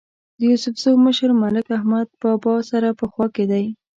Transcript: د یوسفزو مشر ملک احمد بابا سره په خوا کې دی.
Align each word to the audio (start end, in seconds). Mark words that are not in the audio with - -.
د 0.37 0.39
یوسفزو 0.49 0.91
مشر 1.05 1.29
ملک 1.43 1.65
احمد 1.77 2.07
بابا 2.21 2.53
سره 2.71 2.89
په 2.99 3.05
خوا 3.11 3.27
کې 3.35 3.45
دی. 3.51 3.65